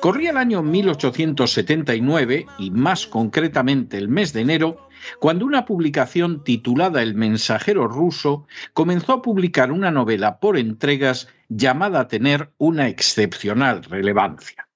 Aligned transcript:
Corría 0.00 0.30
el 0.30 0.36
año 0.36 0.62
1879 0.62 2.46
y 2.58 2.70
más 2.70 3.06
concretamente 3.06 3.96
el 3.96 4.08
mes 4.08 4.32
de 4.32 4.42
enero, 4.42 4.88
cuando 5.20 5.46
una 5.46 5.64
publicación 5.64 6.44
titulada 6.44 7.02
El 7.02 7.14
mensajero 7.14 7.88
ruso 7.88 8.46
comenzó 8.74 9.14
a 9.14 9.22
publicar 9.22 9.72
una 9.72 9.90
novela 9.90 10.38
por 10.38 10.58
entregas 10.58 11.28
llamada 11.48 12.00
a 12.00 12.08
tener 12.08 12.50
una 12.58 12.88
excepcional 12.88 13.82
relevancia. 13.84 14.68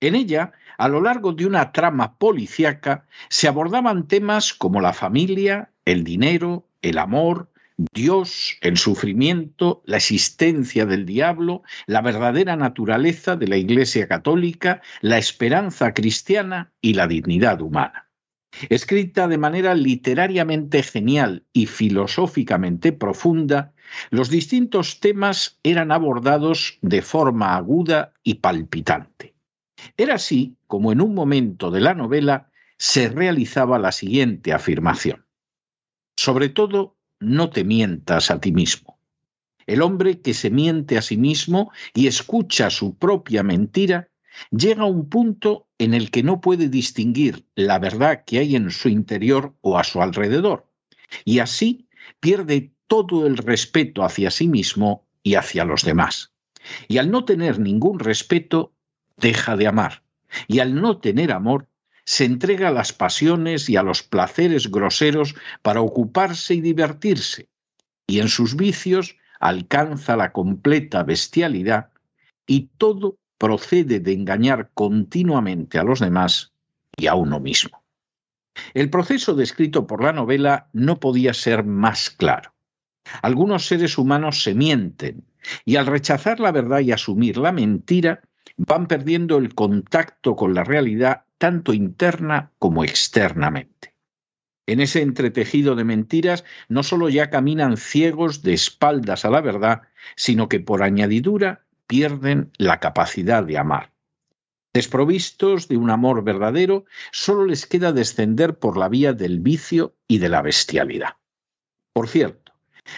En 0.00 0.14
ella, 0.14 0.52
a 0.76 0.88
lo 0.88 1.00
largo 1.00 1.32
de 1.32 1.46
una 1.46 1.72
trama 1.72 2.16
policíaca, 2.18 3.06
se 3.30 3.48
abordaban 3.48 4.06
temas 4.06 4.52
como 4.52 4.80
la 4.80 4.92
familia, 4.92 5.70
el 5.86 6.04
dinero, 6.04 6.66
el 6.82 6.98
amor, 6.98 7.50
Dios, 7.78 8.56
el 8.60 8.76
sufrimiento, 8.76 9.82
la 9.86 9.98
existencia 9.98 10.84
del 10.84 11.06
diablo, 11.06 11.62
la 11.86 12.02
verdadera 12.02 12.56
naturaleza 12.56 13.36
de 13.36 13.46
la 13.46 13.56
Iglesia 13.56 14.08
católica, 14.08 14.82
la 15.00 15.16
esperanza 15.16 15.94
cristiana 15.94 16.72
y 16.80 16.94
la 16.94 17.06
dignidad 17.06 17.60
humana. 17.62 18.10
Escrita 18.68 19.28
de 19.28 19.38
manera 19.38 19.76
literariamente 19.76 20.82
genial 20.82 21.46
y 21.52 21.66
filosóficamente 21.66 22.92
profunda, 22.92 23.74
los 24.10 24.28
distintos 24.28 24.98
temas 24.98 25.60
eran 25.62 25.92
abordados 25.92 26.78
de 26.82 27.00
forma 27.00 27.54
aguda 27.54 28.12
y 28.24 28.34
palpitante. 28.34 29.36
Era 29.96 30.16
así 30.16 30.56
como 30.66 30.90
en 30.90 31.00
un 31.00 31.14
momento 31.14 31.70
de 31.70 31.80
la 31.80 31.94
novela 31.94 32.50
se 32.76 33.08
realizaba 33.08 33.78
la 33.78 33.92
siguiente 33.92 34.52
afirmación. 34.52 35.26
Sobre 36.16 36.48
todo, 36.48 36.97
no 37.20 37.50
te 37.50 37.64
mientas 37.64 38.30
a 38.30 38.40
ti 38.40 38.52
mismo. 38.52 38.98
El 39.66 39.82
hombre 39.82 40.20
que 40.20 40.34
se 40.34 40.50
miente 40.50 40.96
a 40.96 41.02
sí 41.02 41.16
mismo 41.16 41.70
y 41.94 42.06
escucha 42.06 42.70
su 42.70 42.96
propia 42.96 43.42
mentira 43.42 44.08
llega 44.50 44.82
a 44.82 44.86
un 44.86 45.08
punto 45.08 45.68
en 45.78 45.94
el 45.94 46.10
que 46.10 46.22
no 46.22 46.40
puede 46.40 46.68
distinguir 46.68 47.46
la 47.54 47.78
verdad 47.78 48.24
que 48.24 48.38
hay 48.38 48.56
en 48.56 48.70
su 48.70 48.88
interior 48.88 49.54
o 49.60 49.78
a 49.78 49.84
su 49.84 50.00
alrededor, 50.00 50.66
y 51.24 51.40
así 51.40 51.88
pierde 52.20 52.72
todo 52.86 53.26
el 53.26 53.36
respeto 53.36 54.04
hacia 54.04 54.30
sí 54.30 54.48
mismo 54.48 55.06
y 55.22 55.34
hacia 55.34 55.64
los 55.64 55.84
demás. 55.84 56.32
Y 56.88 56.98
al 56.98 57.10
no 57.10 57.24
tener 57.24 57.58
ningún 57.58 57.98
respeto, 57.98 58.72
deja 59.16 59.56
de 59.56 59.66
amar, 59.66 60.02
y 60.46 60.60
al 60.60 60.74
no 60.74 60.98
tener 60.98 61.32
amor, 61.32 61.68
se 62.08 62.24
entrega 62.24 62.68
a 62.68 62.72
las 62.72 62.94
pasiones 62.94 63.68
y 63.68 63.76
a 63.76 63.82
los 63.82 64.02
placeres 64.02 64.70
groseros 64.70 65.34
para 65.60 65.82
ocuparse 65.82 66.54
y 66.54 66.62
divertirse, 66.62 67.50
y 68.06 68.20
en 68.20 68.28
sus 68.28 68.56
vicios 68.56 69.18
alcanza 69.40 70.16
la 70.16 70.32
completa 70.32 71.02
bestialidad, 71.02 71.90
y 72.46 72.70
todo 72.78 73.18
procede 73.36 74.00
de 74.00 74.14
engañar 74.14 74.70
continuamente 74.72 75.78
a 75.78 75.82
los 75.82 76.00
demás 76.00 76.54
y 76.96 77.08
a 77.08 77.14
uno 77.14 77.40
mismo. 77.40 77.82
El 78.72 78.88
proceso 78.88 79.34
descrito 79.34 79.86
por 79.86 80.02
la 80.02 80.14
novela 80.14 80.70
no 80.72 81.00
podía 81.00 81.34
ser 81.34 81.62
más 81.62 82.08
claro. 82.08 82.54
Algunos 83.20 83.66
seres 83.66 83.98
humanos 83.98 84.42
se 84.42 84.54
mienten 84.54 85.24
y 85.66 85.76
al 85.76 85.84
rechazar 85.84 86.40
la 86.40 86.52
verdad 86.52 86.80
y 86.80 86.90
asumir 86.90 87.36
la 87.36 87.52
mentira, 87.52 88.22
van 88.56 88.86
perdiendo 88.86 89.36
el 89.36 89.54
contacto 89.54 90.36
con 90.36 90.54
la 90.54 90.64
realidad 90.64 91.24
tanto 91.38 91.72
interna 91.72 92.52
como 92.58 92.84
externamente. 92.84 93.94
En 94.66 94.80
ese 94.80 95.00
entretejido 95.00 95.76
de 95.76 95.84
mentiras 95.84 96.44
no 96.68 96.82
solo 96.82 97.08
ya 97.08 97.30
caminan 97.30 97.78
ciegos 97.78 98.42
de 98.42 98.52
espaldas 98.52 99.24
a 99.24 99.30
la 99.30 99.40
verdad, 99.40 99.82
sino 100.14 100.48
que 100.48 100.60
por 100.60 100.82
añadidura 100.82 101.64
pierden 101.86 102.52
la 102.58 102.80
capacidad 102.80 103.42
de 103.42 103.56
amar. 103.56 103.92
Desprovistos 104.74 105.68
de 105.68 105.78
un 105.78 105.88
amor 105.88 106.22
verdadero, 106.22 106.84
solo 107.10 107.46
les 107.46 107.66
queda 107.66 107.92
descender 107.92 108.58
por 108.58 108.76
la 108.76 108.90
vía 108.90 109.14
del 109.14 109.40
vicio 109.40 109.96
y 110.06 110.18
de 110.18 110.28
la 110.28 110.42
bestialidad. 110.42 111.14
Por 111.94 112.06
cierto, 112.06 112.52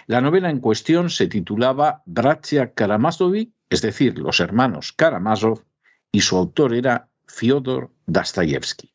la 0.06 0.20
novela 0.20 0.50
en 0.50 0.58
cuestión 0.58 1.08
se 1.08 1.28
titulaba 1.28 2.02
Bratya 2.06 2.74
Karamazovi, 2.74 3.54
es 3.70 3.82
decir, 3.82 4.18
los 4.18 4.40
hermanos 4.40 4.92
Karamazov, 4.92 5.64
y 6.10 6.22
su 6.22 6.36
autor 6.36 6.74
era 6.74 7.09
Fyodor 7.30 7.90
Dostoyevsky. 8.06 8.92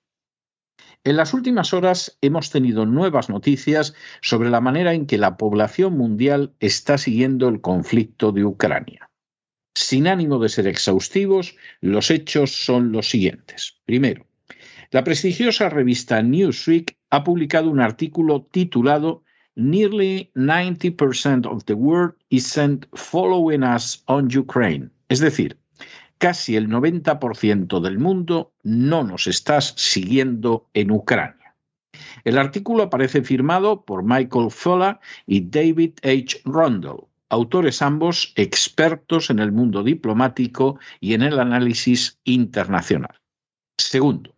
En 1.04 1.18
las 1.18 1.34
últimas 1.34 1.74
horas 1.74 2.18
hemos 2.22 2.50
tenido 2.50 2.86
nuevas 2.86 3.30
noticias 3.30 3.94
sobre 4.22 4.50
la 4.50 4.60
manera 4.60 4.94
en 4.94 5.06
que 5.06 5.18
la 5.18 5.38
población 5.38 5.98
mundial 5.98 6.54
está 6.60 6.98
siguiendo 6.98 7.48
el 7.48 7.62
conflicto 7.62 8.32
de 8.32 8.44
Ucrania. 8.44 9.10
Sin 9.76 10.08
ánimo 10.08 10.40
de 10.40 10.50
ser 10.50 10.68
exhaustivos, 10.68 11.56
los 11.82 12.10
hechos 12.10 12.66
son 12.66 12.92
los 12.92 13.10
siguientes. 13.10 13.80
Primero, 13.86 14.26
la 14.92 15.04
prestigiosa 15.04 15.70
revista 15.70 16.22
Newsweek 16.22 16.98
ha 17.10 17.24
publicado 17.24 17.70
un 17.70 17.82
artículo 17.82 18.48
titulado 18.52 19.24
Nearly 19.56 20.32
90% 20.36 21.46
of 21.46 21.66
the 21.66 21.76
world 21.76 22.16
isn't 22.30 22.86
following 22.94 23.64
us 23.64 24.04
on 24.08 24.28
Ukraine. 24.36 24.90
Es 25.08 25.20
decir, 25.20 25.58
casi 26.18 26.56
el 26.56 26.70
90% 26.70 27.80
del 27.80 28.00
mundo 28.00 28.54
no 28.64 29.04
nos 29.04 29.28
está 29.28 29.62
siguiendo 29.62 30.68
en 30.74 30.92
Ucrania. 30.92 31.56
El 32.24 32.38
artículo 32.38 32.84
aparece 32.84 33.22
firmado 33.22 33.86
por 33.86 34.04
Michael 34.04 34.52
Fola 34.52 35.00
y 35.26 35.50
David 35.50 35.94
H. 36.04 36.42
Rundle, 36.46 37.08
autores 37.30 37.82
ambos 37.82 38.34
expertos 38.36 39.30
en 39.30 39.40
el 39.40 39.52
mundo 39.52 39.84
diplomático 39.84 40.80
y 41.00 41.14
en 41.14 41.22
el 41.22 41.40
análisis 41.40 42.20
internacional. 42.24 43.20
Segundo, 43.78 44.36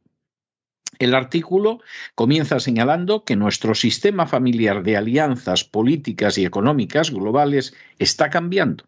el 1.00 1.13
artículo 1.13 1.80
comienza 2.15 2.59
señalando 2.59 3.23
que 3.23 3.35
nuestro 3.35 3.75
sistema 3.75 4.25
familiar 4.25 4.83
de 4.83 4.97
alianzas 4.97 5.63
políticas 5.63 6.38
y 6.38 6.45
económicas 6.45 7.12
globales 7.12 7.75
está 8.00 8.30
cambiando 8.30 8.85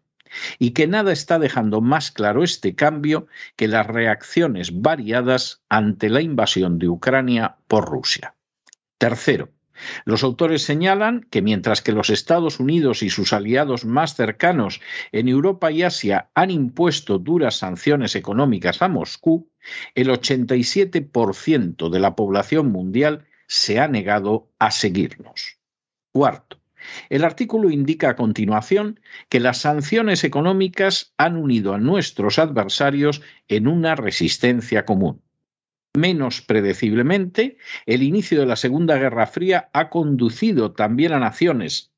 y 0.58 0.70
que 0.70 0.86
nada 0.86 1.12
está 1.12 1.38
dejando 1.38 1.80
más 1.80 2.10
claro 2.10 2.42
este 2.44 2.74
cambio 2.74 3.26
que 3.56 3.68
las 3.68 3.86
reacciones 3.86 4.80
variadas 4.80 5.62
ante 5.68 6.08
la 6.08 6.20
invasión 6.20 6.78
de 6.78 6.88
Ucrania 6.88 7.56
por 7.66 7.88
Rusia. 7.88 8.34
Tercero, 8.98 9.50
Los 10.04 10.22
autores 10.22 10.62
señalan 10.62 11.26
que 11.30 11.42
mientras 11.42 11.82
que 11.82 11.92
los 11.92 12.10
Estados 12.10 12.60
Unidos 12.60 13.02
y 13.02 13.10
sus 13.10 13.32
aliados 13.32 13.84
más 13.84 14.14
cercanos 14.14 14.80
en 15.12 15.28
Europa 15.28 15.70
y 15.70 15.82
Asia 15.82 16.30
han 16.34 16.50
impuesto 16.50 17.18
duras 17.18 17.56
sanciones 17.56 18.14
económicas 18.14 18.82
a 18.82 18.88
Moscú, 18.88 19.50
el 19.94 20.08
87% 20.08 21.90
de 21.90 22.00
la 22.00 22.16
población 22.16 22.70
mundial 22.70 23.26
se 23.46 23.80
ha 23.80 23.88
negado 23.88 24.48
a 24.58 24.70
seguirnos. 24.70 25.58
Cuarto, 26.12 26.59
el 27.08 27.24
artículo 27.24 27.70
indica 27.70 28.10
a 28.10 28.16
continuación 28.16 29.00
que 29.28 29.40
las 29.40 29.58
sanciones 29.58 30.24
económicas 30.24 31.12
han 31.18 31.36
unido 31.36 31.74
a 31.74 31.78
nuestros 31.78 32.38
adversarios 32.38 33.22
en 33.48 33.68
una 33.68 33.94
resistencia 33.94 34.84
común. 34.84 35.22
Menos 35.96 36.40
predeciblemente, 36.40 37.58
el 37.86 38.02
inicio 38.02 38.38
de 38.40 38.46
la 38.46 38.56
Segunda 38.56 38.96
Guerra 38.96 39.26
Fría 39.26 39.70
ha 39.72 39.90
conducido 39.90 40.72
también 40.72 41.12
a 41.12 41.18
naciones 41.18 41.90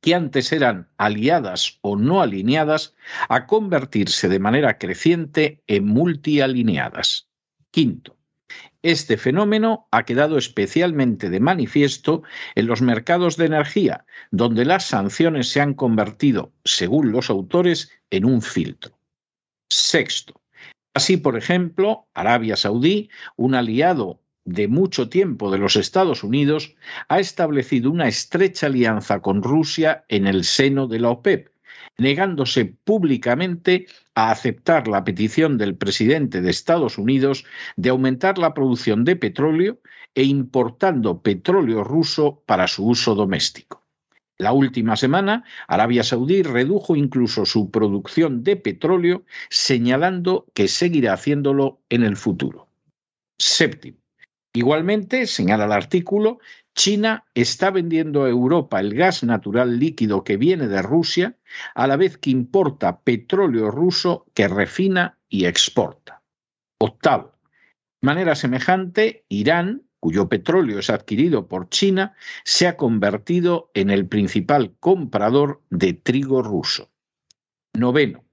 que 0.00 0.14
antes 0.14 0.52
eran 0.52 0.88
aliadas 0.98 1.78
o 1.80 1.96
no 1.96 2.20
alineadas 2.20 2.94
a 3.28 3.46
convertirse 3.46 4.28
de 4.28 4.38
manera 4.38 4.78
creciente 4.78 5.62
en 5.66 5.86
multialineadas. 5.86 7.28
Quinto, 7.72 8.15
este 8.82 9.16
fenómeno 9.16 9.88
ha 9.90 10.04
quedado 10.04 10.38
especialmente 10.38 11.30
de 11.30 11.40
manifiesto 11.40 12.22
en 12.54 12.66
los 12.66 12.82
mercados 12.82 13.36
de 13.36 13.46
energía, 13.46 14.04
donde 14.30 14.64
las 14.64 14.86
sanciones 14.86 15.48
se 15.48 15.60
han 15.60 15.74
convertido, 15.74 16.52
según 16.64 17.12
los 17.12 17.30
autores, 17.30 17.90
en 18.10 18.24
un 18.24 18.42
filtro. 18.42 18.98
Sexto, 19.68 20.40
Así, 20.96 21.18
por 21.18 21.36
ejemplo, 21.36 22.08
Arabia 22.14 22.56
Saudí, 22.56 23.10
un 23.36 23.54
aliado 23.54 24.22
de 24.46 24.66
mucho 24.66 25.10
tiempo 25.10 25.50
de 25.50 25.58
los 25.58 25.76
Estados 25.76 26.24
Unidos, 26.24 26.74
ha 27.08 27.20
establecido 27.20 27.90
una 27.90 28.08
estrecha 28.08 28.68
alianza 28.68 29.20
con 29.20 29.42
Rusia 29.42 30.06
en 30.08 30.26
el 30.26 30.44
seno 30.44 30.86
de 30.86 31.00
la 31.00 31.10
OPEP, 31.10 31.50
negándose 31.98 32.64
públicamente 32.64 33.86
a 34.14 34.30
aceptar 34.30 34.88
la 34.88 35.04
petición 35.04 35.58
del 35.58 35.76
presidente 35.76 36.40
de 36.40 36.50
Estados 36.50 36.98
Unidos 36.98 37.44
de 37.76 37.90
aumentar 37.90 38.38
la 38.38 38.54
producción 38.54 39.04
de 39.04 39.16
petróleo 39.16 39.80
e 40.14 40.24
importando 40.24 41.22
petróleo 41.22 41.84
ruso 41.84 42.42
para 42.46 42.68
su 42.68 42.86
uso 42.86 43.14
doméstico. 43.14 43.84
La 44.38 44.52
última 44.52 44.96
semana, 44.96 45.44
Arabia 45.66 46.02
Saudí 46.02 46.42
redujo 46.42 46.94
incluso 46.94 47.46
su 47.46 47.70
producción 47.70 48.42
de 48.44 48.56
petróleo, 48.56 49.24
señalando 49.48 50.46
que 50.52 50.68
seguirá 50.68 51.14
haciéndolo 51.14 51.80
en 51.88 52.02
el 52.02 52.16
futuro. 52.16 52.68
Séptimo. 53.38 53.98
Igualmente, 54.52 55.26
señala 55.26 55.64
el 55.64 55.72
artículo, 55.72 56.38
China 56.76 57.24
está 57.34 57.70
vendiendo 57.70 58.24
a 58.24 58.28
Europa 58.28 58.78
el 58.78 58.94
gas 58.94 59.24
natural 59.24 59.78
líquido 59.78 60.22
que 60.22 60.36
viene 60.36 60.68
de 60.68 60.82
Rusia, 60.82 61.36
a 61.74 61.86
la 61.86 61.96
vez 61.96 62.18
que 62.18 62.30
importa 62.30 63.00
petróleo 63.00 63.70
ruso 63.70 64.26
que 64.34 64.46
refina 64.46 65.18
y 65.28 65.46
exporta. 65.46 66.22
Octavo. 66.78 67.32
De 68.02 68.06
manera 68.06 68.34
semejante, 68.34 69.24
Irán 69.28 69.86
cuyo 70.06 70.28
petróleo 70.28 70.78
es 70.78 70.90
adquirido 70.90 71.48
por 71.48 71.68
China, 71.68 72.14
se 72.44 72.68
ha 72.68 72.76
convertido 72.76 73.72
en 73.74 73.90
el 73.90 74.06
principal 74.06 74.76
comprador 74.78 75.62
de 75.70 75.94
trigo 75.94 76.42
ruso. 76.42 76.90
Noveno. 77.74 78.25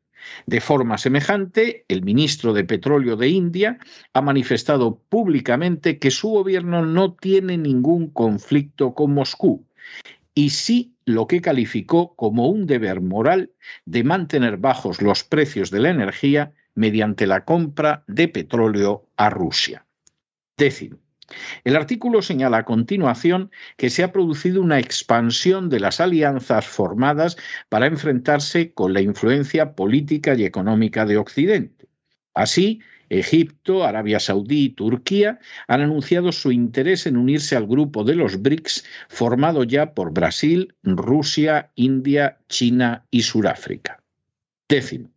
De 0.46 0.62
forma 0.62 0.98
semejante, 0.98 1.86
el 1.88 2.04
ministro 2.04 2.54
de 2.54 2.64
Petróleo 2.64 3.16
de 3.16 3.30
India 3.30 3.80
ha 4.14 4.22
manifestado 4.22 5.00
públicamente 5.10 6.00
que 6.00 6.12
su 6.12 6.30
gobierno 6.30 6.86
no 6.86 7.14
tiene 7.14 7.58
ningún 7.58 8.10
conflicto 8.10 8.94
con 8.94 9.14
Moscú 9.14 9.66
y 10.36 10.50
sí 10.50 10.96
lo 11.06 11.28
que 11.28 11.42
calificó 11.42 12.16
como 12.16 12.48
un 12.48 12.66
deber 12.66 13.02
moral 13.02 13.52
de 13.86 14.04
mantener 14.04 14.58
bajos 14.58 15.02
los 15.02 15.24
precios 15.24 15.70
de 15.70 15.80
la 15.80 15.90
energía 15.90 16.54
mediante 16.76 17.28
la 17.28 17.46
compra 17.46 18.04
de 18.08 18.28
petróleo 18.28 19.08
a 19.18 19.30
Rusia. 19.30 19.86
Décimo. 20.58 21.03
El 21.64 21.76
artículo 21.76 22.22
señala 22.22 22.58
a 22.58 22.66
continuación 22.66 23.52
que 23.78 23.90
se 23.90 24.04
ha 24.04 24.12
producido 24.12 24.62
una 24.62 24.80
expansión 24.80 25.70
de 25.70 25.80
las 25.80 26.00
alianzas 26.00 26.66
formadas 26.66 27.38
para 27.70 27.88
enfrentarse 27.88 28.74
con 28.74 28.94
la 28.94 29.02
influencia 29.02 29.74
política 29.74 30.36
y 30.36 30.44
económica 30.44 31.06
de 31.06 31.18
Occidente. 31.18 31.88
Así, 32.34 32.82
Egipto, 33.10 33.84
Arabia 33.84 34.20
Saudí 34.20 34.66
y 34.66 34.70
Turquía 34.70 35.40
han 35.68 35.82
anunciado 35.82 36.32
su 36.32 36.52
interés 36.52 37.06
en 37.06 37.18
unirse 37.18 37.56
al 37.56 37.68
grupo 37.68 38.04
de 38.04 38.16
los 38.16 38.42
BRICS 38.42 38.86
formado 39.08 39.64
ya 39.64 39.94
por 39.94 40.14
Brasil, 40.14 40.76
Rusia, 40.84 41.72
India, 41.76 42.40
China 42.50 43.06
y 43.12 43.22
Sudáfrica. 43.22 44.04
Décimo. 44.68 45.12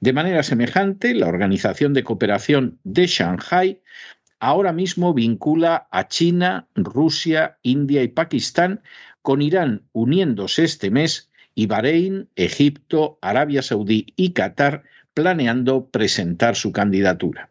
De 0.00 0.12
manera 0.12 0.42
semejante, 0.42 1.14
la 1.14 1.26
Organización 1.26 1.92
de 1.92 2.04
Cooperación 2.04 2.78
de 2.84 3.06
Shanghái 3.06 3.80
ahora 4.40 4.72
mismo 4.72 5.14
vincula 5.14 5.88
a 5.90 6.08
China, 6.08 6.68
Rusia, 6.74 7.58
India 7.62 8.02
y 8.02 8.08
Pakistán, 8.08 8.82
con 9.22 9.42
Irán 9.42 9.82
uniéndose 9.92 10.64
este 10.64 10.90
mes 10.90 11.30
y 11.54 11.66
Bahrein, 11.66 12.28
Egipto, 12.36 13.18
Arabia 13.22 13.62
Saudí 13.62 14.06
y 14.14 14.32
Qatar 14.32 14.84
planeando 15.14 15.88
presentar 15.88 16.54
su 16.54 16.72
candidatura. 16.72 17.50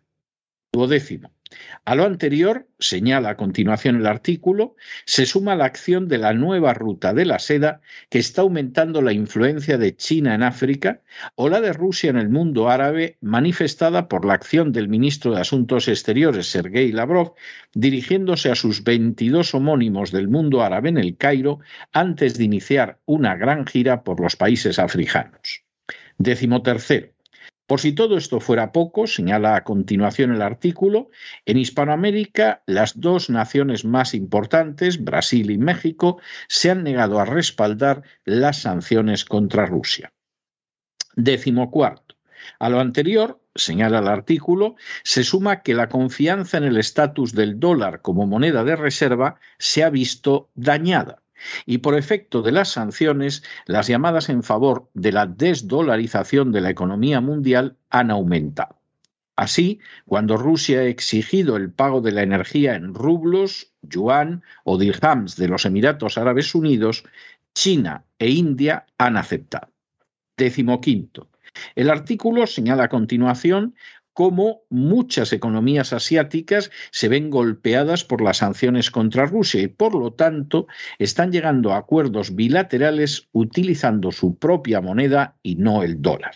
Duodécimo. 0.72 1.35
A 1.86 1.96
lo 1.96 2.06
anterior, 2.06 2.68
señala 2.80 3.30
a 3.30 3.38
continuación 3.38 3.96
el 3.96 4.08
artículo, 4.08 4.76
se 5.06 5.26
suma 5.26 5.56
la 5.56 5.66
acción 5.66 6.08
de 6.08 6.18
la 6.18 6.34
nueva 6.34 6.74
ruta 6.74 7.14
de 7.14 7.26
la 7.26 7.40
seda 7.40 7.82
que 8.10 8.20
está 8.20 8.42
aumentando 8.42 9.02
la 9.02 9.14
influencia 9.14 9.78
de 9.78 9.96
China 9.96 10.36
en 10.36 10.44
África 10.44 11.02
o 11.36 11.50
la 11.50 11.62
de 11.62 11.74
Rusia 11.74 12.10
en 12.10 12.18
el 12.18 12.30
mundo 12.30 12.70
árabe 12.70 13.18
manifestada 13.22 14.08
por 14.08 14.26
la 14.26 14.34
acción 14.34 14.72
del 14.72 14.90
ministro 14.90 15.34
de 15.34 15.42
Asuntos 15.42 15.88
Exteriores 15.88 16.48
Sergei 16.48 16.92
Lavrov 16.92 17.36
dirigiéndose 17.74 18.52
a 18.52 18.56
sus 18.56 18.84
22 18.84 19.54
homónimos 19.54 20.12
del 20.12 20.28
mundo 20.28 20.64
árabe 20.64 20.90
en 20.90 20.98
el 20.98 21.18
Cairo 21.18 21.60
antes 21.92 22.38
de 22.38 22.44
iniciar 22.44 23.00
una 23.06 23.36
gran 23.36 23.66
gira 23.66 24.04
por 24.04 24.20
los 24.20 24.36
países 24.36 24.80
africanos. 24.80 25.64
Décimo 26.18 26.62
tercero. 26.62 27.15
Por 27.68 27.80
si 27.80 27.94
todo 27.94 28.16
esto 28.18 28.40
fuera 28.40 28.72
poco, 28.72 29.08
señala 29.08 29.56
a 29.56 29.64
continuación 29.64 30.32
el 30.32 30.44
artículo, 30.44 31.10
en 31.46 31.58
Hispanoamérica 31.58 32.62
las 32.68 33.00
dos 33.02 33.32
naciones 33.32 33.86
más 33.86 34.14
importantes, 34.14 35.04
Brasil 35.04 35.50
y 35.50 35.58
México, 35.58 36.20
se 36.48 36.70
han 36.70 36.84
negado 36.84 37.20
a 37.20 37.26
respaldar 37.26 38.04
las 38.24 38.62
sanciones 38.62 39.26
contra 39.26 39.66
Rusia. 39.66 40.14
Décimo 41.16 41.72
cuarto. 41.72 42.16
A 42.60 42.70
lo 42.70 42.80
anterior, 42.80 43.42
señala 43.56 43.98
el 43.98 44.10
artículo, 44.10 44.76
se 45.04 45.24
suma 45.24 45.64
que 45.64 45.74
la 45.74 45.90
confianza 45.90 46.58
en 46.58 46.66
el 46.66 46.78
estatus 46.78 47.34
del 47.34 47.60
dólar 47.60 48.04
como 48.04 48.28
moneda 48.28 48.64
de 48.64 48.76
reserva 48.76 49.40
se 49.58 49.84
ha 49.84 49.90
visto 49.90 50.52
dañada 50.54 51.25
y 51.66 51.80
por 51.80 51.96
efecto 51.96 52.42
de 52.42 52.52
las 52.52 52.70
sanciones, 52.70 53.44
las 53.66 53.88
llamadas 53.88 54.30
en 54.30 54.44
favor 54.44 54.90
de 54.94 55.12
la 55.12 55.26
desdolarización 55.26 56.52
de 56.52 56.62
la 56.62 56.70
economía 56.70 57.22
mundial 57.22 57.78
han 57.90 58.12
aumentado. 58.12 58.80
Así, 59.36 59.80
cuando 60.06 60.38
Rusia 60.38 60.80
ha 60.80 60.86
exigido 60.86 61.58
el 61.58 61.70
pago 61.70 62.00
de 62.00 62.14
la 62.14 62.24
energía 62.24 62.76
en 62.76 62.94
rublos, 62.94 63.74
yuan 63.82 64.44
o 64.64 64.78
dirhams 64.78 65.36
de 65.36 65.50
los 65.50 65.66
Emiratos 65.66 66.18
Árabes 66.18 66.56
Unidos, 66.56 67.04
China 67.54 68.06
e 68.18 68.30
India 68.30 68.86
han 68.98 69.18
aceptado. 69.18 69.70
Décimo 70.38 70.80
quinto. 70.80 71.30
El 71.76 71.90
artículo 71.90 72.48
señala 72.48 72.86
a 72.86 72.90
continuación 72.90 73.76
cómo 74.16 74.64
muchas 74.70 75.34
economías 75.34 75.92
asiáticas 75.92 76.72
se 76.90 77.10
ven 77.10 77.30
golpeadas 77.30 78.06
por 78.06 78.22
las 78.22 78.38
sanciones 78.38 78.90
contra 78.90 79.26
Rusia 79.26 79.62
y 79.62 79.68
por 79.68 79.94
lo 79.94 80.14
tanto 80.14 80.68
están 81.00 81.34
llegando 81.34 81.74
a 81.74 81.78
acuerdos 81.78 82.34
bilaterales 82.34 83.28
utilizando 83.34 84.14
su 84.14 84.38
propia 84.40 84.80
moneda 84.80 85.36
y 85.44 85.58
no 85.58 85.84
el 85.84 86.02
dólar. 86.02 86.36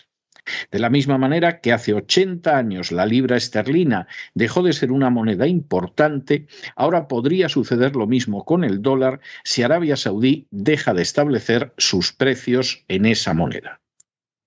De 0.70 0.78
la 0.78 0.90
misma 0.90 1.16
manera 1.16 1.60
que 1.60 1.72
hace 1.72 1.94
80 1.94 2.54
años 2.54 2.92
la 2.92 3.06
libra 3.06 3.38
esterlina 3.38 4.08
dejó 4.34 4.62
de 4.62 4.74
ser 4.74 4.92
una 4.92 5.08
moneda 5.08 5.46
importante, 5.46 6.48
ahora 6.76 7.08
podría 7.08 7.48
suceder 7.48 7.96
lo 7.96 8.06
mismo 8.06 8.44
con 8.44 8.62
el 8.62 8.82
dólar 8.82 9.20
si 9.42 9.62
Arabia 9.62 9.96
Saudí 9.96 10.48
deja 10.50 10.92
de 10.92 11.02
establecer 11.02 11.72
sus 11.78 12.12
precios 12.12 12.84
en 12.88 13.06
esa 13.06 13.32
moneda. 13.32 13.80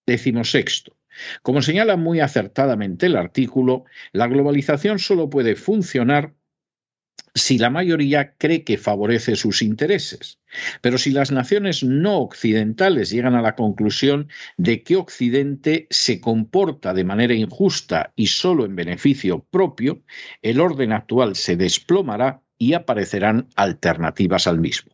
Décimo 0.05 0.43
sexto. 0.43 0.95
Como 1.41 1.61
señala 1.61 1.97
muy 1.97 2.19
acertadamente 2.19 3.05
el 3.07 3.15
artículo, 3.15 3.85
la 4.11 4.27
globalización 4.27 4.99
solo 4.99 5.29
puede 5.29 5.55
funcionar 5.55 6.33
si 7.35 7.57
la 7.57 7.69
mayoría 7.69 8.35
cree 8.37 8.63
que 8.63 8.77
favorece 8.77 9.35
sus 9.35 9.61
intereses. 9.61 10.39
Pero 10.81 10.97
si 10.97 11.11
las 11.11 11.31
naciones 11.31 11.83
no 11.83 12.19
occidentales 12.19 13.09
llegan 13.09 13.35
a 13.35 13.41
la 13.41 13.55
conclusión 13.55 14.29
de 14.57 14.83
que 14.83 14.97
Occidente 14.97 15.87
se 15.89 16.21
comporta 16.21 16.93
de 16.93 17.03
manera 17.03 17.33
injusta 17.33 18.13
y 18.15 18.27
solo 18.27 18.65
en 18.65 18.75
beneficio 18.75 19.43
propio, 19.49 20.03
el 20.41 20.59
orden 20.59 20.91
actual 20.91 21.35
se 21.35 21.55
desplomará 21.55 22.41
y 22.57 22.73
aparecerán 22.73 23.47
alternativas 23.55 24.45
al 24.47 24.59
mismo. 24.59 24.91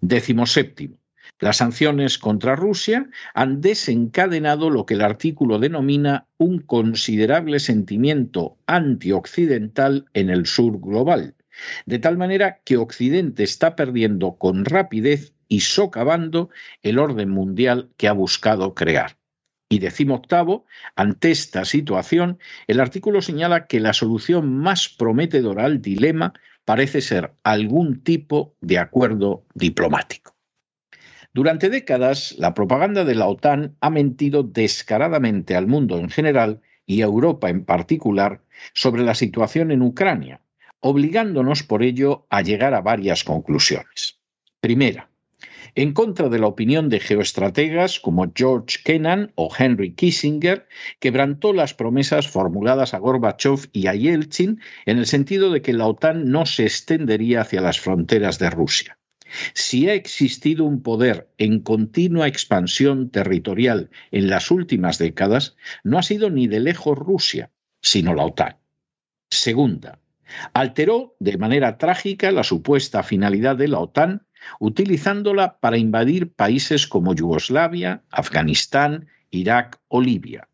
Décimo 0.00 0.46
séptimo. 0.46 0.96
Las 1.40 1.58
sanciones 1.58 2.18
contra 2.18 2.56
Rusia 2.56 3.08
han 3.32 3.60
desencadenado 3.60 4.70
lo 4.70 4.86
que 4.86 4.94
el 4.94 5.02
artículo 5.02 5.60
denomina 5.60 6.26
un 6.36 6.58
considerable 6.58 7.60
sentimiento 7.60 8.58
antioccidental 8.66 10.06
en 10.14 10.30
el 10.30 10.46
sur 10.46 10.80
global, 10.80 11.36
de 11.86 11.98
tal 12.00 12.18
manera 12.18 12.60
que 12.64 12.76
Occidente 12.76 13.44
está 13.44 13.76
perdiendo 13.76 14.36
con 14.36 14.64
rapidez 14.64 15.32
y 15.46 15.60
socavando 15.60 16.50
el 16.82 16.98
orden 16.98 17.30
mundial 17.30 17.90
que 17.96 18.08
ha 18.08 18.12
buscado 18.12 18.74
crear. 18.74 19.16
Y 19.70 19.84
octavo, 20.10 20.64
ante 20.96 21.30
esta 21.30 21.64
situación, 21.64 22.38
el 22.66 22.80
artículo 22.80 23.20
señala 23.20 23.66
que 23.66 23.80
la 23.80 23.92
solución 23.92 24.56
más 24.56 24.88
prometedora 24.88 25.66
al 25.66 25.82
dilema 25.82 26.32
parece 26.64 27.00
ser 27.00 27.34
algún 27.44 28.02
tipo 28.02 28.56
de 28.60 28.78
acuerdo 28.78 29.44
diplomático. 29.54 30.37
Durante 31.34 31.68
décadas, 31.68 32.34
la 32.38 32.54
propaganda 32.54 33.04
de 33.04 33.14
la 33.14 33.26
OTAN 33.26 33.76
ha 33.80 33.90
mentido 33.90 34.42
descaradamente 34.42 35.54
al 35.56 35.66
mundo 35.66 35.98
en 35.98 36.08
general 36.08 36.62
y 36.86 37.02
a 37.02 37.04
Europa 37.04 37.50
en 37.50 37.64
particular 37.64 38.42
sobre 38.72 39.02
la 39.02 39.14
situación 39.14 39.70
en 39.70 39.82
Ucrania, 39.82 40.40
obligándonos 40.80 41.62
por 41.62 41.82
ello 41.82 42.26
a 42.30 42.42
llegar 42.42 42.74
a 42.74 42.80
varias 42.80 43.24
conclusiones. 43.24 44.18
Primera, 44.60 45.10
en 45.74 45.92
contra 45.92 46.28
de 46.28 46.38
la 46.38 46.46
opinión 46.46 46.88
de 46.88 46.98
geoestrategas 46.98 48.00
como 48.00 48.32
George 48.34 48.78
Kennan 48.82 49.32
o 49.34 49.50
Henry 49.56 49.94
Kissinger, 49.94 50.66
quebrantó 50.98 51.52
las 51.52 51.74
promesas 51.74 52.26
formuladas 52.26 52.94
a 52.94 52.98
Gorbachev 52.98 53.68
y 53.72 53.86
a 53.86 53.94
Yeltsin 53.94 54.60
en 54.86 54.98
el 54.98 55.06
sentido 55.06 55.50
de 55.50 55.62
que 55.62 55.74
la 55.74 55.86
OTAN 55.86 56.30
no 56.30 56.46
se 56.46 56.64
extendería 56.64 57.42
hacia 57.42 57.60
las 57.60 57.78
fronteras 57.78 58.38
de 58.38 58.50
Rusia. 58.50 58.97
Si 59.54 59.88
ha 59.88 59.94
existido 59.94 60.64
un 60.64 60.82
poder 60.82 61.28
en 61.38 61.60
continua 61.60 62.26
expansión 62.26 63.10
territorial 63.10 63.90
en 64.10 64.28
las 64.28 64.50
últimas 64.50 64.98
décadas, 64.98 65.56
no 65.84 65.98
ha 65.98 66.02
sido 66.02 66.30
ni 66.30 66.46
de 66.46 66.60
lejos 66.60 66.98
Rusia, 66.98 67.50
sino 67.80 68.14
la 68.14 68.24
OTAN. 68.24 68.56
Segunda, 69.30 69.98
alteró 70.54 71.14
de 71.20 71.36
manera 71.36 71.78
trágica 71.78 72.30
la 72.30 72.44
supuesta 72.44 73.02
finalidad 73.02 73.56
de 73.56 73.68
la 73.68 73.78
OTAN 73.78 74.26
utilizándola 74.60 75.58
para 75.58 75.78
invadir 75.78 76.32
países 76.32 76.86
como 76.86 77.14
Yugoslavia, 77.14 78.02
Afganistán, 78.10 79.08
Irak 79.30 79.80
o 79.88 80.00
Libia. 80.00 80.48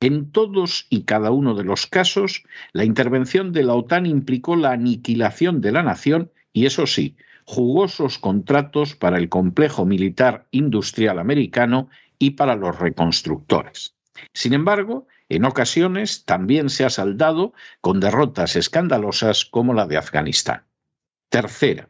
En 0.00 0.32
todos 0.32 0.86
y 0.88 1.02
cada 1.02 1.30
uno 1.30 1.54
de 1.54 1.64
los 1.64 1.86
casos, 1.86 2.44
la 2.72 2.84
intervención 2.84 3.52
de 3.52 3.64
la 3.64 3.74
OTAN 3.74 4.06
implicó 4.06 4.56
la 4.56 4.72
aniquilación 4.72 5.60
de 5.60 5.72
la 5.72 5.82
nación 5.82 6.30
y, 6.52 6.66
eso 6.66 6.86
sí, 6.86 7.16
jugosos 7.50 8.20
contratos 8.20 8.94
para 8.94 9.18
el 9.18 9.28
complejo 9.28 9.84
militar 9.84 10.46
industrial 10.52 11.18
americano 11.18 11.88
y 12.16 12.30
para 12.30 12.54
los 12.54 12.78
reconstructores. 12.78 13.96
Sin 14.32 14.52
embargo, 14.52 15.08
en 15.28 15.44
ocasiones 15.44 16.24
también 16.24 16.70
se 16.70 16.84
ha 16.84 16.90
saldado 16.90 17.52
con 17.80 17.98
derrotas 17.98 18.54
escandalosas 18.54 19.44
como 19.44 19.74
la 19.74 19.88
de 19.88 19.96
Afganistán. 19.96 20.62
Tercera, 21.28 21.88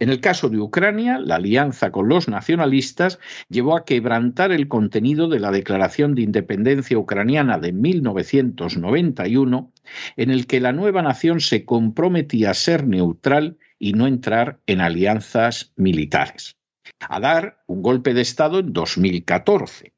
en 0.00 0.10
el 0.10 0.20
caso 0.20 0.50
de 0.50 0.58
Ucrania, 0.58 1.18
la 1.18 1.36
alianza 1.36 1.90
con 1.90 2.10
los 2.10 2.28
nacionalistas 2.28 3.18
llevó 3.48 3.78
a 3.78 3.86
quebrantar 3.86 4.52
el 4.52 4.68
contenido 4.68 5.28
de 5.28 5.40
la 5.40 5.50
Declaración 5.50 6.14
de 6.14 6.22
Independencia 6.22 6.98
Ucraniana 6.98 7.56
de 7.56 7.72
1991, 7.72 9.72
en 10.18 10.30
el 10.30 10.46
que 10.46 10.60
la 10.60 10.72
nueva 10.72 11.00
nación 11.00 11.40
se 11.40 11.64
comprometía 11.64 12.50
a 12.50 12.54
ser 12.54 12.86
neutral 12.86 13.56
y 13.80 13.94
no 13.94 14.06
entrar 14.06 14.60
en 14.66 14.80
alianzas 14.80 15.72
militares, 15.74 16.56
a 17.00 17.18
dar 17.18 17.64
un 17.66 17.82
golpe 17.82 18.14
de 18.14 18.20
Estado 18.20 18.60
en 18.60 18.72
2014, 18.72 19.92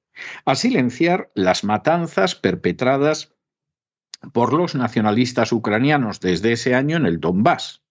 a 0.46 0.54
silenciar 0.54 1.30
las 1.34 1.64
matanzas 1.64 2.34
perpetradas 2.34 3.34
por 4.32 4.54
los 4.54 4.74
nacionalistas 4.74 5.52
ucranianos 5.52 6.20
desde 6.20 6.52
ese 6.52 6.74
año 6.74 6.96
en 6.96 7.04
el 7.04 7.20
Donbass 7.20 7.82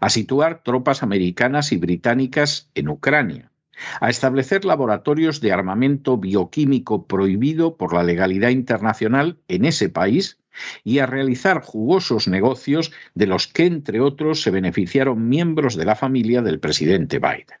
a 0.00 0.10
situar 0.10 0.62
tropas 0.62 1.02
americanas 1.02 1.72
y 1.72 1.76
británicas 1.76 2.70
en 2.74 2.88
Ucrania, 2.88 3.52
a 4.00 4.10
establecer 4.10 4.64
laboratorios 4.64 5.40
de 5.40 5.52
armamento 5.52 6.18
bioquímico 6.18 7.06
prohibido 7.06 7.76
por 7.76 7.94
la 7.94 8.02
legalidad 8.02 8.50
internacional 8.50 9.38
en 9.48 9.64
ese 9.64 9.88
país 9.88 10.39
y 10.84 10.98
a 10.98 11.06
realizar 11.06 11.62
jugosos 11.62 12.28
negocios 12.28 12.92
de 13.14 13.26
los 13.26 13.46
que, 13.46 13.66
entre 13.66 14.00
otros, 14.00 14.42
se 14.42 14.50
beneficiaron 14.50 15.28
miembros 15.28 15.76
de 15.76 15.84
la 15.84 15.96
familia 15.96 16.42
del 16.42 16.60
presidente 16.60 17.18
Biden. 17.18 17.60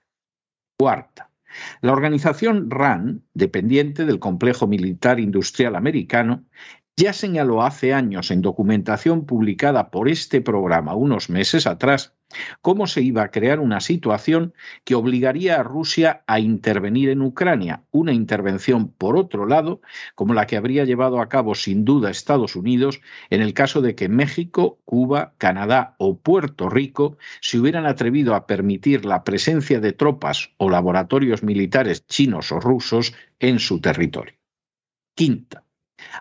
Cuarta. 0.78 1.30
La 1.80 1.92
organización 1.92 2.70
RAND, 2.70 3.22
dependiente 3.34 4.04
del 4.04 4.20
complejo 4.20 4.66
militar 4.66 5.18
industrial 5.18 5.74
americano, 5.74 6.44
ya 7.00 7.14
señaló 7.14 7.62
hace 7.62 7.94
años 7.94 8.30
en 8.30 8.42
documentación 8.42 9.24
publicada 9.24 9.90
por 9.90 10.10
este 10.10 10.42
programa 10.42 10.94
unos 10.94 11.30
meses 11.30 11.66
atrás 11.66 12.14
cómo 12.60 12.86
se 12.86 13.00
iba 13.00 13.22
a 13.22 13.30
crear 13.30 13.58
una 13.58 13.80
situación 13.80 14.52
que 14.84 14.94
obligaría 14.94 15.58
a 15.58 15.62
Rusia 15.62 16.22
a 16.26 16.40
intervenir 16.40 17.08
en 17.08 17.22
Ucrania, 17.22 17.84
una 17.90 18.12
intervención, 18.12 18.90
por 18.92 19.16
otro 19.16 19.46
lado, 19.46 19.80
como 20.14 20.34
la 20.34 20.46
que 20.46 20.58
habría 20.58 20.84
llevado 20.84 21.22
a 21.22 21.30
cabo 21.30 21.54
sin 21.54 21.86
duda 21.86 22.10
Estados 22.10 22.54
Unidos 22.54 23.00
en 23.30 23.40
el 23.40 23.54
caso 23.54 23.80
de 23.80 23.94
que 23.94 24.10
México, 24.10 24.78
Cuba, 24.84 25.32
Canadá 25.38 25.94
o 25.96 26.18
Puerto 26.18 26.68
Rico 26.68 27.16
se 27.40 27.58
hubieran 27.58 27.86
atrevido 27.86 28.34
a 28.34 28.46
permitir 28.46 29.06
la 29.06 29.24
presencia 29.24 29.80
de 29.80 29.94
tropas 29.94 30.50
o 30.58 30.68
laboratorios 30.68 31.42
militares 31.42 32.06
chinos 32.06 32.52
o 32.52 32.60
rusos 32.60 33.14
en 33.38 33.58
su 33.58 33.80
territorio. 33.80 34.34
Quinta, 35.14 35.64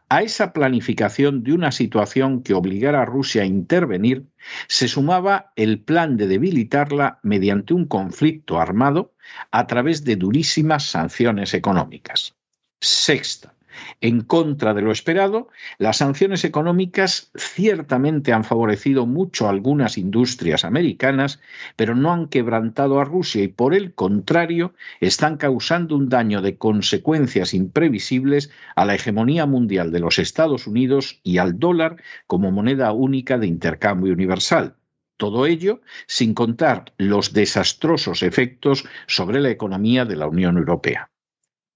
a 0.10 0.22
esa 0.22 0.54
planificación 0.54 1.44
de 1.44 1.54
una 1.54 1.72
situación 1.72 2.44
que 2.44 2.54
obligara 2.54 3.02
a 3.02 3.06
Rusia 3.06 3.44
a 3.44 3.46
intervenir 3.46 4.28
se 4.68 4.88
sumaba 4.88 5.52
el 5.56 5.82
plan 5.82 6.18
de 6.18 6.28
debilitarla 6.28 7.20
mediante 7.24 7.74
un 7.74 7.86
conflicto 7.86 8.60
armado 8.60 9.14
a 9.52 9.68
través 9.68 10.04
de 10.04 10.16
durísimas 10.16 10.86
sanciones 10.86 11.54
económicas. 11.54 12.36
Sexta, 12.82 13.54
en 14.02 14.22
contra 14.22 14.74
de 14.74 14.82
lo 14.82 14.92
esperado, 14.92 15.50
las 15.78 15.98
sanciones 15.98 16.44
económicas 16.44 17.32
ciertamente 17.36 18.34
han 18.34 18.44
favorecido 18.44 19.06
mucho 19.06 19.48
a 19.48 19.50
algunas 19.50 19.98
industrias 19.98 20.66
americanas, 20.66 21.40
pero 21.76 21.96
no 21.96 22.12
han 22.12 22.28
quebrantado 22.28 23.00
a 23.00 23.06
Rusia 23.06 23.44
y 23.44 23.48
por 23.48 23.74
el 23.74 23.94
contrario 23.94 24.74
están 25.00 25.38
causando 25.38 25.96
un 25.96 26.10
daño 26.10 26.42
de 26.42 26.58
consecuencias 26.58 27.54
imprevisibles 27.54 28.52
a 28.76 28.86
la 28.86 28.96
hegemonía 28.96 29.46
mundial 29.46 29.92
de 29.92 30.00
los 30.00 30.20
Estados 30.20 30.68
Unidos 30.68 31.20
y 31.24 31.38
al 31.38 31.60
dólar 31.60 31.98
como 32.28 32.52
moneda 32.52 32.92
única 32.92 33.38
de 33.38 33.48
intercambio 33.48 34.14
universal. 34.14 34.76
Todo 35.18 35.46
ello 35.46 35.82
sin 36.08 36.34
contar 36.34 36.94
los 36.98 37.34
desastrosos 37.34 38.24
efectos 38.24 38.86
sobre 39.06 39.42
la 39.42 39.50
economía 39.50 40.06
de 40.06 40.16
la 40.16 40.28
Unión 40.28 40.58
Europea. 40.58 41.12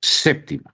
Séptima, 0.01 0.73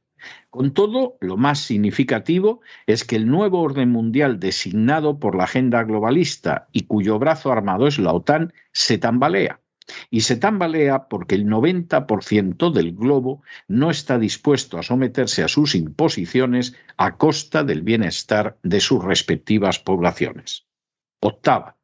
con 0.50 0.74
todo, 0.74 1.18
lo 1.22 1.38
más 1.38 1.60
significativo 1.60 2.62
es 2.88 3.04
que 3.04 3.16
el 3.16 3.28
nuevo 3.28 3.62
orden 3.62 3.90
mundial 3.90 4.40
designado 4.40 5.20
por 5.20 5.36
la 5.36 5.46
agenda 5.46 5.84
globalista 5.84 6.68
y 6.72 6.84
cuyo 6.84 7.20
brazo 7.20 7.52
armado 7.52 7.88
es 7.88 8.00
la 8.00 8.14
OTAN 8.14 8.54
se 8.72 8.98
tambalea. 8.98 9.62
Y 10.12 10.22
se 10.22 10.36
tambalea 10.36 11.08
porque 11.08 11.36
el 11.36 11.46
90% 11.48 12.72
del 12.72 12.94
globo 12.94 13.42
no 13.68 13.90
está 13.90 14.20
dispuesto 14.20 14.78
a 14.78 14.84
someterse 14.84 15.44
a 15.44 15.48
sus 15.48 15.74
imposiciones 15.74 16.76
a 16.98 17.18
costa 17.18 17.64
del 17.64 17.82
bienestar 17.82 18.58
de 18.62 18.82
sus 18.82 19.04
respectivas 19.04 19.80
poblaciones. 19.80 20.68
Octava, 21.22 21.79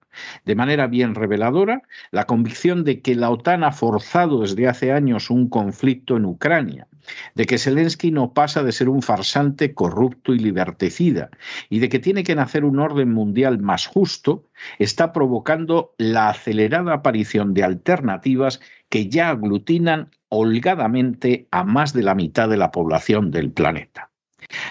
de 0.45 0.55
manera 0.55 0.87
bien 0.87 1.15
reveladora 1.15 1.81
la 2.11 2.25
convicción 2.25 2.83
de 2.83 3.01
que 3.01 3.15
la 3.15 3.29
OTAN 3.29 3.63
ha 3.63 3.71
forzado 3.71 4.41
desde 4.41 4.67
hace 4.67 4.91
años 4.91 5.29
un 5.29 5.49
conflicto 5.49 6.17
en 6.17 6.25
Ucrania, 6.25 6.87
de 7.35 7.45
que 7.45 7.57
Zelensky 7.57 8.11
no 8.11 8.33
pasa 8.33 8.63
de 8.63 8.71
ser 8.71 8.89
un 8.89 9.01
farsante 9.01 9.73
corrupto 9.73 10.33
y 10.33 10.39
liberticida, 10.39 11.29
y 11.69 11.79
de 11.79 11.89
que 11.89 11.99
tiene 11.99 12.23
que 12.23 12.35
nacer 12.35 12.65
un 12.65 12.79
orden 12.79 13.11
mundial 13.11 13.59
más 13.59 13.87
justo, 13.87 14.45
está 14.79 15.13
provocando 15.13 15.93
la 15.97 16.29
acelerada 16.29 16.93
aparición 16.93 17.53
de 17.53 17.63
alternativas 17.63 18.61
que 18.89 19.09
ya 19.09 19.29
aglutinan 19.29 20.09
holgadamente 20.29 21.47
a 21.51 21.63
más 21.63 21.93
de 21.93 22.03
la 22.03 22.15
mitad 22.15 22.49
de 22.49 22.57
la 22.57 22.71
población 22.71 23.31
del 23.31 23.51
planeta. 23.51 24.11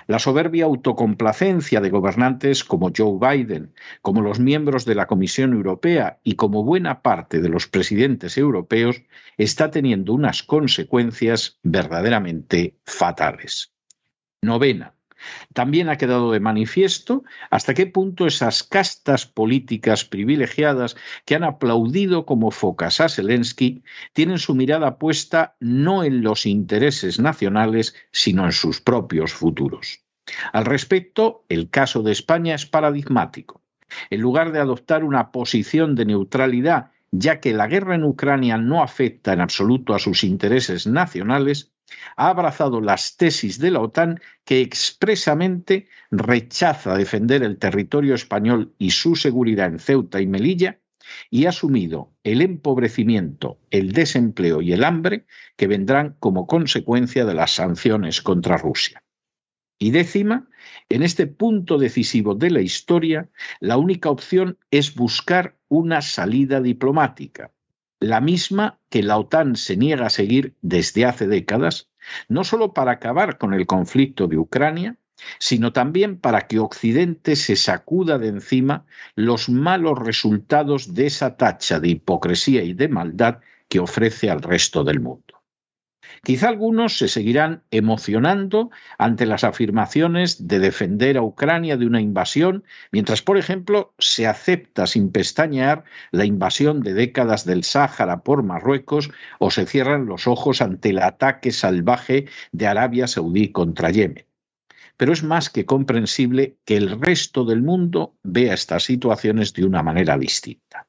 La 0.06 0.18
soberbia 0.18 0.64
autocomplacencia 0.64 1.80
de 1.80 1.90
gobernantes 1.90 2.64
como 2.64 2.92
Joe 2.94 3.18
Biden, 3.18 3.74
como 4.02 4.20
los 4.20 4.38
miembros 4.40 4.84
de 4.84 4.94
la 4.94 5.06
Comisión 5.06 5.52
Europea 5.52 6.20
y 6.22 6.34
como 6.34 6.64
buena 6.64 7.02
parte 7.02 7.40
de 7.40 7.48
los 7.48 7.66
presidentes 7.66 8.36
europeos 8.38 9.02
está 9.36 9.70
teniendo 9.70 10.12
unas 10.12 10.42
consecuencias 10.42 11.58
verdaderamente 11.62 12.76
fatales. 12.84 13.72
Novena. 14.42 14.93
También 15.52 15.88
ha 15.88 15.96
quedado 15.96 16.32
de 16.32 16.40
manifiesto 16.40 17.24
hasta 17.50 17.74
qué 17.74 17.86
punto 17.86 18.26
esas 18.26 18.62
castas 18.62 19.26
políticas 19.26 20.04
privilegiadas 20.04 20.96
que 21.24 21.34
han 21.34 21.44
aplaudido 21.44 22.26
como 22.26 22.50
focas 22.50 23.00
a 23.00 23.08
Zelensky 23.08 23.82
tienen 24.12 24.38
su 24.38 24.54
mirada 24.54 24.98
puesta 24.98 25.56
no 25.60 26.04
en 26.04 26.22
los 26.22 26.46
intereses 26.46 27.18
nacionales, 27.18 27.94
sino 28.10 28.44
en 28.44 28.52
sus 28.52 28.80
propios 28.80 29.32
futuros. 29.32 30.00
Al 30.52 30.64
respecto, 30.64 31.44
el 31.48 31.70
caso 31.70 32.02
de 32.02 32.12
España 32.12 32.54
es 32.54 32.66
paradigmático. 32.66 33.62
En 34.10 34.20
lugar 34.20 34.52
de 34.52 34.60
adoptar 34.60 35.04
una 35.04 35.30
posición 35.30 35.94
de 35.94 36.06
neutralidad, 36.06 36.90
ya 37.10 37.40
que 37.40 37.52
la 37.52 37.68
guerra 37.68 37.94
en 37.94 38.04
Ucrania 38.04 38.56
no 38.56 38.82
afecta 38.82 39.32
en 39.32 39.40
absoluto 39.40 39.94
a 39.94 39.98
sus 39.98 40.24
intereses 40.24 40.86
nacionales, 40.86 41.73
ha 42.16 42.28
abrazado 42.28 42.80
las 42.80 43.16
tesis 43.16 43.58
de 43.58 43.70
la 43.70 43.80
OTAN 43.80 44.20
que 44.44 44.60
expresamente 44.60 45.88
rechaza 46.10 46.96
defender 46.96 47.42
el 47.42 47.58
territorio 47.58 48.14
español 48.14 48.74
y 48.78 48.90
su 48.90 49.16
seguridad 49.16 49.68
en 49.68 49.78
Ceuta 49.78 50.20
y 50.20 50.26
Melilla 50.26 50.80
y 51.30 51.46
ha 51.46 51.50
asumido 51.50 52.12
el 52.22 52.40
empobrecimiento, 52.40 53.58
el 53.70 53.92
desempleo 53.92 54.62
y 54.62 54.72
el 54.72 54.84
hambre 54.84 55.26
que 55.56 55.66
vendrán 55.66 56.16
como 56.18 56.46
consecuencia 56.46 57.24
de 57.24 57.34
las 57.34 57.52
sanciones 57.52 58.22
contra 58.22 58.56
Rusia. 58.56 59.02
Y 59.78 59.90
décima, 59.90 60.48
en 60.88 61.02
este 61.02 61.26
punto 61.26 61.78
decisivo 61.78 62.34
de 62.34 62.50
la 62.50 62.60
historia, 62.60 63.28
la 63.60 63.76
única 63.76 64.08
opción 64.08 64.58
es 64.70 64.94
buscar 64.94 65.58
una 65.68 66.00
salida 66.00 66.60
diplomática, 66.60 67.52
la 68.04 68.20
misma 68.20 68.78
que 68.90 69.02
la 69.02 69.18
OTAN 69.18 69.56
se 69.56 69.76
niega 69.76 70.06
a 70.06 70.10
seguir 70.10 70.54
desde 70.62 71.04
hace 71.04 71.26
décadas, 71.26 71.88
no 72.28 72.44
solo 72.44 72.74
para 72.74 72.92
acabar 72.92 73.38
con 73.38 73.54
el 73.54 73.66
conflicto 73.66 74.26
de 74.28 74.36
Ucrania, 74.36 74.96
sino 75.38 75.72
también 75.72 76.18
para 76.18 76.42
que 76.42 76.58
Occidente 76.58 77.34
se 77.36 77.56
sacuda 77.56 78.18
de 78.18 78.28
encima 78.28 78.84
los 79.14 79.48
malos 79.48 79.98
resultados 79.98 80.92
de 80.94 81.06
esa 81.06 81.36
tacha 81.36 81.80
de 81.80 81.88
hipocresía 81.88 82.62
y 82.62 82.74
de 82.74 82.88
maldad 82.88 83.38
que 83.68 83.80
ofrece 83.80 84.30
al 84.30 84.42
resto 84.42 84.84
del 84.84 85.00
mundo. 85.00 85.23
Quizá 86.22 86.48
algunos 86.48 86.98
se 86.98 87.08
seguirán 87.08 87.62
emocionando 87.70 88.70
ante 88.98 89.26
las 89.26 89.44
afirmaciones 89.44 90.48
de 90.48 90.58
defender 90.58 91.16
a 91.16 91.22
Ucrania 91.22 91.76
de 91.76 91.86
una 91.86 92.00
invasión, 92.00 92.64
mientras, 92.92 93.22
por 93.22 93.36
ejemplo, 93.36 93.94
se 93.98 94.26
acepta 94.26 94.86
sin 94.86 95.10
pestañear 95.10 95.84
la 96.10 96.24
invasión 96.24 96.80
de 96.80 96.94
décadas 96.94 97.44
del 97.44 97.64
Sáhara 97.64 98.22
por 98.22 98.42
Marruecos 98.42 99.10
o 99.38 99.50
se 99.50 99.66
cierran 99.66 100.06
los 100.06 100.26
ojos 100.26 100.62
ante 100.62 100.90
el 100.90 100.98
ataque 100.98 101.52
salvaje 101.52 102.26
de 102.52 102.66
Arabia 102.66 103.06
Saudí 103.06 103.52
contra 103.52 103.90
Yemen. 103.90 104.26
Pero 104.96 105.12
es 105.12 105.22
más 105.22 105.50
que 105.50 105.66
comprensible 105.66 106.56
que 106.64 106.76
el 106.76 107.00
resto 107.00 107.44
del 107.44 107.62
mundo 107.62 108.14
vea 108.22 108.54
estas 108.54 108.84
situaciones 108.84 109.52
de 109.52 109.64
una 109.64 109.82
manera 109.82 110.16
distinta. 110.16 110.86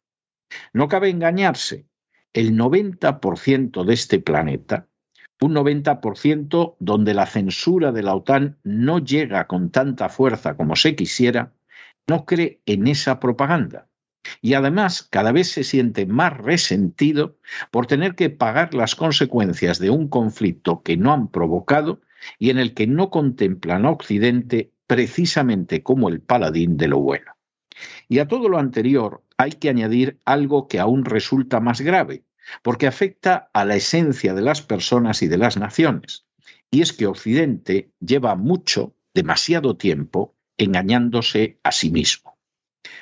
No 0.74 0.88
cabe 0.88 1.10
engañarse, 1.10 1.88
el 2.34 2.56
90% 2.56 3.84
de 3.84 3.94
este 3.94 4.20
planeta 4.20 4.88
un 5.42 5.54
90% 5.54 6.76
donde 6.80 7.14
la 7.14 7.26
censura 7.26 7.92
de 7.92 8.04
la 8.04 8.16
OTAN 8.16 8.58
no 8.64 9.00
llega 9.00 9.48
con 9.48 9.70
tanta 9.70 10.10
fuerza 10.10 10.56
como 10.56 10.76
se 10.76 10.96
quisiera, 10.96 11.54
no 12.08 12.26
cree 12.26 12.62
en 12.66 12.88
esa 12.88 13.20
propaganda. 13.20 13.88
Y 14.42 14.54
además 14.54 15.04
cada 15.04 15.32
vez 15.32 15.52
se 15.52 15.64
siente 15.64 16.06
más 16.06 16.36
resentido 16.36 17.38
por 17.70 17.86
tener 17.86 18.16
que 18.16 18.30
pagar 18.30 18.74
las 18.74 18.96
consecuencias 18.96 19.78
de 19.80 19.90
un 19.90 20.08
conflicto 20.08 20.82
que 20.82 20.98
no 20.98 21.14
han 21.14 21.28
provocado 21.28 22.02
y 22.40 22.50
en 22.50 22.58
el 22.58 22.74
que 22.74 22.88
no 22.88 23.10
contemplan 23.10 23.86
a 23.86 23.92
Occidente 23.92 24.72
precisamente 24.88 25.84
como 25.84 26.10
el 26.10 26.22
paladín 26.22 26.78
de 26.78 26.88
lo 26.88 27.00
bueno. 27.00 27.34
Y 28.08 28.20
a 28.20 28.28
todo 28.28 28.50
lo 28.50 28.58
anterior 28.58 29.24
hay 29.38 29.52
que 29.52 29.70
añadir 29.70 30.20
algo 30.26 30.68
que 30.68 30.80
aún 30.80 31.06
resulta 31.06 31.60
más 31.60 31.82
grave, 31.82 32.24
porque 32.62 32.88
afecta 32.88 33.50
a 33.54 33.66
la 33.66 33.76
esencia 33.76 34.34
de 34.34 34.42
las 34.42 34.62
personas 34.62 35.22
y 35.22 35.28
de 35.28 35.38
las 35.38 35.58
naciones. 35.58 36.26
Y 36.72 36.82
es 36.82 36.94
que 36.94 37.08
Occidente 37.08 37.92
lleva 38.00 38.36
mucho, 38.36 38.96
demasiado 39.14 39.78
tiempo, 39.78 40.36
engañándose 40.58 41.60
a 41.64 41.72
sí 41.72 41.90
mismo. 41.92 42.36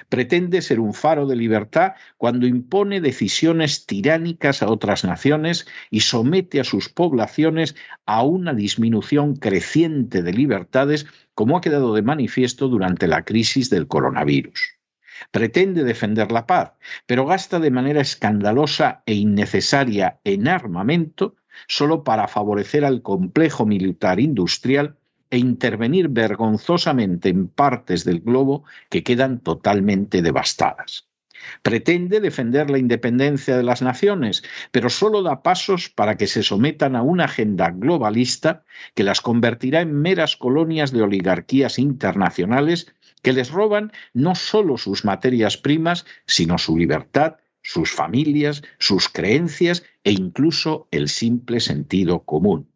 Pretende 0.10 0.62
ser 0.62 0.80
un 0.80 0.94
faro 0.94 1.28
de 1.28 1.36
libertad 1.36 1.94
cuando 2.18 2.48
impone 2.48 3.02
decisiones 3.02 3.86
tiránicas 3.86 4.62
a 4.62 4.70
otras 4.70 5.04
naciones 5.04 5.68
y 5.90 6.02
somete 6.02 6.60
a 6.60 6.64
sus 6.64 6.90
poblaciones 6.90 7.76
a 8.06 8.24
una 8.24 8.54
disminución 8.54 9.36
creciente 9.36 10.22
de 10.22 10.34
libertades, 10.34 11.06
como 11.34 11.58
ha 11.58 11.62
quedado 11.62 11.94
de 11.94 12.02
manifiesto 12.02 12.68
durante 12.68 13.08
la 13.08 13.26
crisis 13.26 13.70
del 13.70 13.88
coronavirus. 13.88 14.83
Pretende 15.32 15.84
defender 15.84 16.32
la 16.32 16.46
paz, 16.46 16.74
pero 17.06 17.26
gasta 17.26 17.60
de 17.60 17.72
manera 17.72 18.02
escandalosa 18.02 19.04
e 19.06 19.14
innecesaria 19.14 20.20
en 20.24 20.48
armamento 20.48 21.36
solo 21.68 22.04
para 22.04 22.28
favorecer 22.28 22.86
al 22.86 23.02
complejo 23.02 23.66
militar 23.66 24.20
industrial 24.20 24.98
e 25.30 25.38
intervenir 25.38 26.10
vergonzosamente 26.10 27.30
en 27.30 27.48
partes 27.48 28.04
del 28.04 28.20
globo 28.22 28.64
que 28.90 29.04
quedan 29.04 29.40
totalmente 29.40 30.22
devastadas. 30.22 31.08
Pretende 31.62 32.20
defender 32.20 32.70
la 32.70 32.78
independencia 32.78 33.58
de 33.58 33.64
las 33.64 33.82
naciones, 33.82 34.44
pero 34.72 34.90
solo 34.90 35.24
da 35.24 35.42
pasos 35.42 35.90
para 35.90 36.16
que 36.16 36.28
se 36.28 36.44
sometan 36.44 36.96
a 36.96 37.02
una 37.02 37.26
agenda 37.26 37.72
globalista 37.72 38.64
que 38.96 39.04
las 39.04 39.22
convertirá 39.22 39.82
en 39.82 39.94
meras 39.94 40.38
colonias 40.38 40.92
de 40.92 41.02
oligarquías 41.02 41.80
internacionales 41.80 42.94
que 43.24 43.34
les 43.34 43.50
roban 43.50 43.92
no 44.14 44.36
solo 44.36 44.78
sus 44.78 45.06
materias 45.06 45.58
primas, 45.58 46.06
sino 46.28 46.60
su 46.60 46.78
libertad, 46.78 47.38
sus 47.64 47.92
familias, 47.92 48.62
sus 48.78 49.10
creencias 49.10 49.84
e 50.04 50.12
incluso 50.12 50.88
el 50.92 51.10
simple 51.10 51.60
sentido 51.60 52.24
común. 52.24 52.70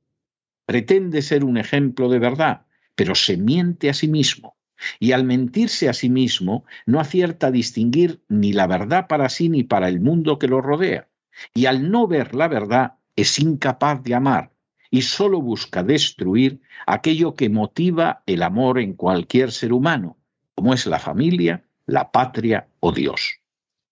Pretende 0.65 1.21
ser 1.21 1.43
un 1.43 1.57
ejemplo 1.57 2.09
de 2.09 2.19
verdad, 2.19 2.65
pero 2.95 3.13
se 3.13 3.37
miente 3.37 3.89
a 3.89 3.93
sí 3.93 4.07
mismo. 4.07 4.57
Y 4.99 5.11
al 5.11 5.23
mentirse 5.23 5.89
a 5.89 5.93
sí 5.93 6.09
mismo, 6.09 6.65
no 6.85 6.99
acierta 6.99 7.47
a 7.47 7.51
distinguir 7.51 8.21
ni 8.27 8.53
la 8.53 8.67
verdad 8.67 9.07
para 9.07 9.29
sí 9.29 9.49
ni 9.49 9.63
para 9.63 9.89
el 9.89 9.99
mundo 9.99 10.39
que 10.39 10.47
lo 10.47 10.61
rodea. 10.61 11.09
Y 11.53 11.65
al 11.65 11.91
no 11.91 12.07
ver 12.07 12.35
la 12.35 12.47
verdad, 12.47 12.93
es 13.15 13.39
incapaz 13.39 14.03
de 14.03 14.15
amar 14.15 14.51
y 14.89 15.01
solo 15.01 15.41
busca 15.41 15.83
destruir 15.83 16.61
aquello 16.85 17.35
que 17.35 17.49
motiva 17.49 18.23
el 18.25 18.43
amor 18.43 18.79
en 18.79 18.93
cualquier 18.93 19.51
ser 19.51 19.73
humano, 19.73 20.16
como 20.57 20.73
es 20.73 20.87
la 20.87 20.97
familia, 20.97 21.63
la 21.85 22.11
patria 22.11 22.67
o 22.79 22.91
Dios. 22.91 23.41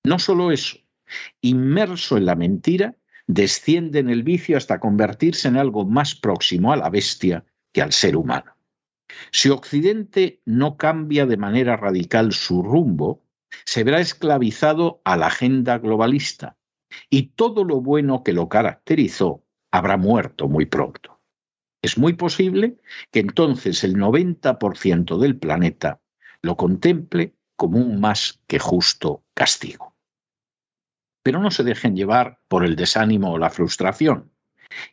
No 0.03 0.17
solo 0.17 0.51
eso, 0.51 0.79
inmerso 1.39 2.17
en 2.17 2.25
la 2.25 2.33
mentira, 2.33 2.95
desciende 3.27 3.99
en 3.99 4.09
el 4.09 4.23
vicio 4.23 4.57
hasta 4.57 4.79
convertirse 4.79 5.47
en 5.47 5.57
algo 5.57 5.85
más 5.85 6.15
próximo 6.15 6.73
a 6.73 6.77
la 6.77 6.89
bestia 6.89 7.45
que 7.71 7.83
al 7.83 7.91
ser 7.91 8.17
humano. 8.17 8.57
Si 9.31 9.49
Occidente 9.49 10.41
no 10.43 10.75
cambia 10.75 11.27
de 11.27 11.37
manera 11.37 11.77
radical 11.77 12.33
su 12.33 12.63
rumbo, 12.63 13.23
se 13.63 13.83
verá 13.83 13.99
esclavizado 13.99 15.01
a 15.05 15.17
la 15.17 15.27
agenda 15.27 15.77
globalista 15.77 16.57
y 17.11 17.27
todo 17.35 17.63
lo 17.63 17.79
bueno 17.79 18.23
que 18.23 18.33
lo 18.33 18.49
caracterizó 18.49 19.45
habrá 19.69 19.97
muerto 19.97 20.47
muy 20.47 20.65
pronto. 20.65 21.21
Es 21.83 21.99
muy 21.99 22.13
posible 22.13 22.77
que 23.11 23.19
entonces 23.19 23.83
el 23.83 23.97
90% 23.97 25.19
del 25.19 25.37
planeta 25.37 26.01
lo 26.45 26.55
contemple 26.55 27.33
como 27.55 27.79
un 27.79 27.99
más 27.99 28.39
que 28.47 28.59
justo 28.59 29.23
castigo. 29.33 29.95
Pero 31.23 31.39
no 31.39 31.49
se 31.49 31.63
dejen 31.63 31.95
llevar 31.95 32.39
por 32.47 32.63
el 32.63 32.75
desánimo 32.75 33.31
o 33.31 33.37
la 33.39 33.49
frustración. 33.49 34.31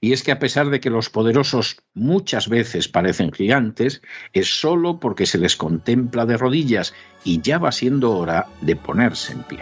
Y 0.01 0.13
es 0.13 0.23
que 0.23 0.33
a 0.33 0.39
pesar 0.39 0.71
de 0.71 0.81
que 0.81 0.91
los 0.91 1.11
poderosos 1.11 1.83
muchas 1.93 2.49
veces 2.49 2.89
parecen 2.89 3.33
gigantes, 3.33 4.01
es 4.33 4.61
solo 4.61 4.99
porque 4.99 5.27
se 5.27 5.39
les 5.39 5.57
contempla 5.57 6.25
de 6.25 6.39
rodillas 6.39 6.95
y 7.25 7.43
ya 7.43 7.59
va 7.59 7.73
siendo 7.73 8.17
hora 8.17 8.47
de 8.61 8.77
ponerse 8.77 9.33
en 9.33 9.43
pie. 9.43 9.61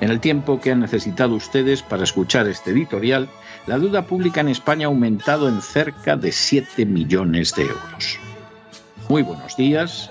En 0.00 0.10
el 0.10 0.18
tiempo 0.18 0.60
que 0.60 0.72
han 0.72 0.80
necesitado 0.80 1.34
ustedes 1.34 1.82
para 1.82 2.04
escuchar 2.04 2.48
este 2.48 2.70
editorial, 2.70 3.28
la 3.66 3.78
deuda 3.78 4.06
pública 4.06 4.40
en 4.40 4.48
España 4.48 4.86
ha 4.86 4.88
aumentado 4.88 5.48
en 5.48 5.60
cerca 5.60 6.16
de 6.16 6.32
7 6.32 6.86
millones 6.86 7.54
de 7.54 7.64
euros. 7.64 8.18
Muy 9.08 9.22
buenos 9.22 9.56
días, 9.56 10.10